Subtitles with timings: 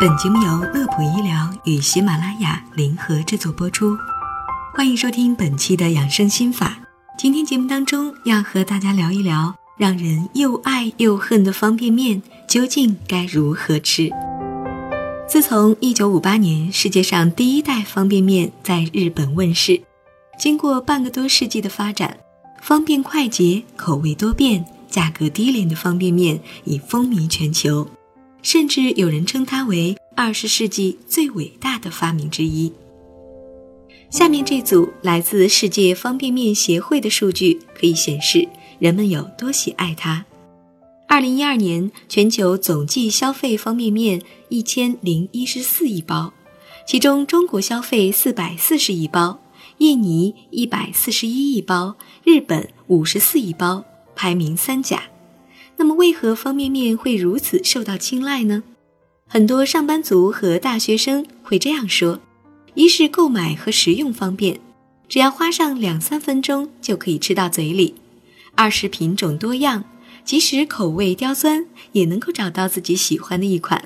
[0.00, 3.98] 本节目由乐普医疗与喜马拉雅联合制作播出，
[4.72, 6.78] 欢迎收听本期的养生心法。
[7.18, 14.08] 今天节目当中要和大家聊一聊，让人又爱又恨的方便面究竟该如何吃？
[15.28, 19.82] 自从1958年世界上第一代方便面在日本问世，
[20.38, 22.18] 经过半个多世纪的发展，
[22.62, 27.88] 方便快捷、口味多变、价格低廉的方便面已风靡全球。
[28.42, 32.72] 甚至有人称它为二十世纪最伟大的发明之一。
[34.10, 40.24] 下面这组来自世界方便面协会的数据可以显示人们有多喜爱它。
[41.06, 46.32] 二零一二年全球总计消费方便面一千零一十四亿包，
[46.86, 49.40] 其中中国消费四百四十亿包，
[49.78, 55.02] 印尼一百四十一亿包，日本五十四亿包，排名三甲。
[55.78, 58.64] 那么，为何方便面会如此受到青睐呢？
[59.26, 62.20] 很多上班族和大学生会这样说：
[62.74, 64.58] 一是购买和食用方便，
[65.08, 67.94] 只要花上两三分钟就可以吃到嘴里；
[68.54, 69.84] 二是品种多样，
[70.24, 73.80] 即使口味刁钻，也能够找到自己喜欢的一款；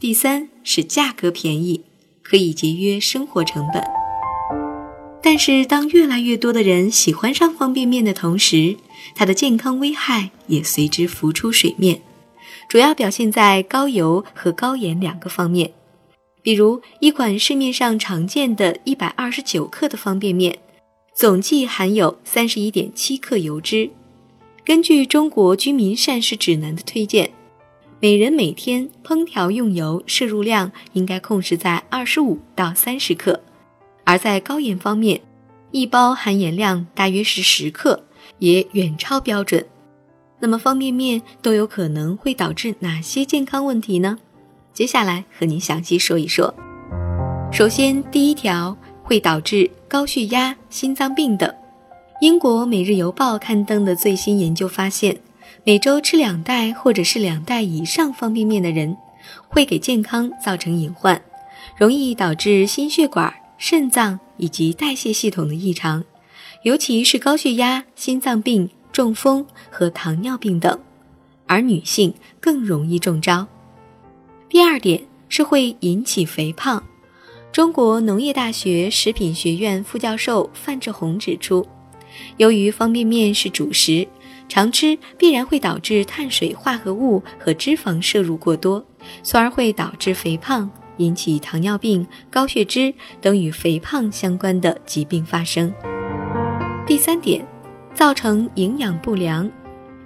[0.00, 1.82] 第三是价格便宜，
[2.22, 3.82] 可以节约生活成本。
[5.22, 8.76] 但是，当越来越多的人喜欢上方便面的同时，
[9.14, 12.00] 它的健康危害也随之浮出水面，
[12.68, 15.72] 主要表现在高油和高盐两个方面。
[16.42, 20.58] 比如，一款市面上常见的129克的方便面，
[21.14, 23.90] 总计含有31.7克油脂。
[24.62, 27.30] 根据《中国居民膳食指南》的推荐，
[28.00, 33.40] 每人每天烹调用油摄入量应该控制在25到30克。
[34.04, 35.22] 而在高盐方面，
[35.70, 38.03] 一包含盐量大约是十克，
[38.38, 39.64] 也远超标准。
[40.40, 44.18] 那么方便面都有可能会导致哪些健康问题呢？
[44.72, 46.52] 接下来和您详细说一说。
[47.52, 51.52] 首先，第一条会导致高血压、心脏病等。
[52.20, 55.16] 英国《每日邮报》刊登的最新研究发现，
[55.64, 58.96] 每周吃两袋或者是两袋以上方便面的人，
[59.48, 61.20] 会给健康造成隐患，
[61.76, 63.32] 容易导致心血管。
[63.56, 66.04] 肾脏以及代谢系统的异常，
[66.64, 70.78] 尤其是高血压、心脏病、中风和糖尿病等，
[71.46, 73.46] 而女性更容易中招。
[74.48, 76.82] 第二点是会引起肥胖。
[77.52, 81.66] 中国农业大学食品学院副教授范志红指出，
[82.38, 84.08] 由于方便面是主食，
[84.48, 88.82] 常吃必然会导致碳水化合物和脂肪摄入过多，
[89.22, 90.70] 从而会导致肥胖。
[90.98, 95.74] 引起糖尿病、高血脂等与肥胖相关的疾病发生。
[96.86, 97.42] 第三点，
[97.94, 99.50] 造成营养不良。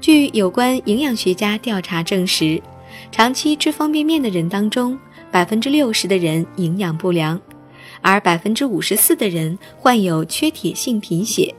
[0.01, 2.63] 据有关营养学家调查证实，
[3.11, 4.97] 长期吃方便面的人当中，
[5.29, 7.41] 百分之六十的人营养不良，
[8.01, 11.53] 而百分之五十四的人患有缺铁性贫血，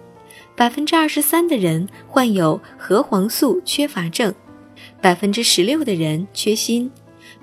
[0.55, 4.33] 百分之二十三的人患有核黄素缺乏症，
[5.01, 6.89] 百分之十六的人缺锌。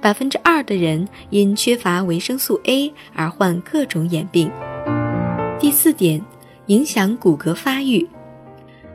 [0.01, 4.51] 百分之二的人因缺乏维生素 A 而患各种眼病。
[5.59, 6.21] 第四点，
[6.67, 8.07] 影响骨骼发育。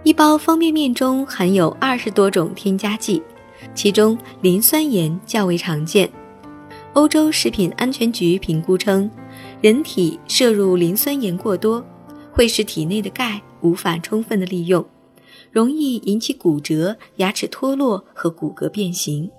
[0.04, 3.22] 一包方便面中含有二十多种添加剂，
[3.74, 6.10] 其中磷酸盐较为常见。
[6.94, 9.10] 欧洲食品安全局评估称，
[9.62, 11.84] 人体摄入磷酸盐过多，
[12.32, 14.86] 会使体内的钙无法充分的利用，
[15.52, 19.30] 容易引起骨折、牙齿脱落和骨骼变形。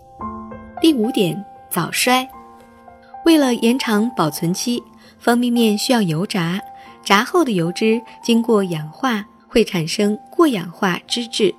[0.81, 1.45] 第五点。
[1.75, 2.29] 早衰，
[3.25, 4.83] 为了延长保存期，
[5.19, 6.61] 方便面需要油炸。
[7.05, 11.55] 炸后的油脂经过氧化会产生过氧化脂质，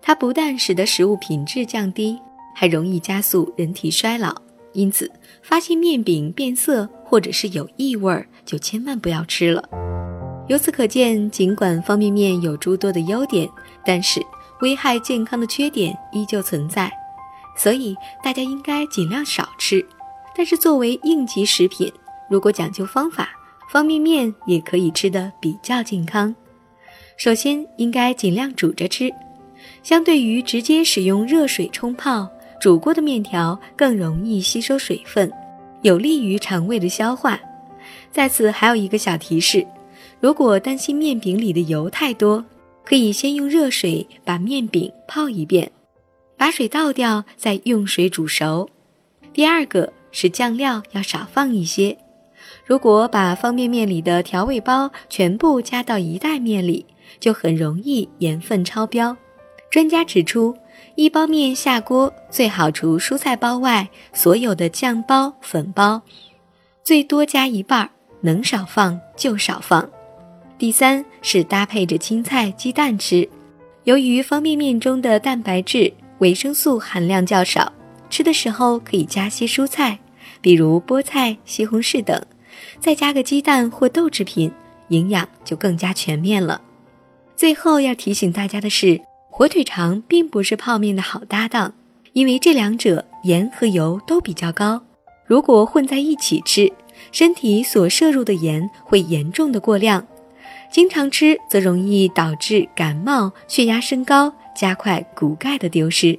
[0.00, 2.18] 它不但使得食物品质降低，
[2.54, 4.34] 还容易加速人体衰老。
[4.72, 5.10] 因此，
[5.42, 9.62] 发现面饼变色或者是有异味，就千万不要吃了。
[10.48, 13.48] 由此可见，尽管方便面有诸多的优点，
[13.84, 14.20] 但是
[14.60, 16.92] 危害健康的缺点依旧存在。
[17.56, 19.84] 所以大家应该尽量少吃，
[20.36, 21.90] 但是作为应急食品，
[22.28, 23.30] 如果讲究方法，
[23.70, 26.34] 方便面也可以吃得比较健康。
[27.16, 29.10] 首先应该尽量煮着吃，
[29.82, 32.28] 相对于直接使用热水冲泡，
[32.60, 35.32] 煮过的面条更容易吸收水分，
[35.82, 37.40] 有利于肠胃的消化。
[38.10, 39.66] 在此还有一个小提示：
[40.20, 42.44] 如果担心面饼里的油太多，
[42.84, 45.70] 可以先用热水把面饼泡一遍。
[46.36, 48.68] 把水倒掉，再用水煮熟。
[49.32, 51.96] 第二个是酱料要少放一些。
[52.66, 56.84] 如果把方便面里的调味包全部加到一袋面里，
[57.20, 59.16] 就很容易盐分超标。
[59.70, 60.56] 专家指出，
[60.96, 66.02] 一包面下锅，最好除蔬菜包外，所有的酱包、粉包，
[66.82, 67.88] 最多加一半，
[68.20, 69.88] 能少放就少放。
[70.58, 73.28] 第三是搭配着青菜、鸡蛋吃，
[73.84, 77.72] 由于方便面中的蛋白质、维生素含量较少，
[78.10, 79.96] 吃的时候可以加些蔬菜，
[80.40, 82.20] 比如菠菜、西红柿等，
[82.80, 84.50] 再加个鸡蛋或豆制品，
[84.88, 86.60] 营养就更加全面了。
[87.36, 89.00] 最后要提醒大家的是。
[89.28, 91.74] 火腿肠并不是泡面的好搭档，
[92.14, 94.82] 因为这两者盐和油都比较高，
[95.26, 96.72] 如果混在一起吃，
[97.12, 100.06] 身体所摄入的盐会严重的过量，
[100.72, 106.18] 经常吃则容易导致感冒、血压升高，加快骨钙的丢失。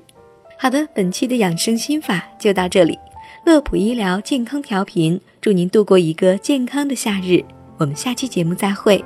[0.60, 3.00] 好的，本期的养生心法就到这里，
[3.48, 7.42] 乐普医疗健康调频，祝您度过一个健康的夏日，
[7.78, 9.02] 我们下期节目再会。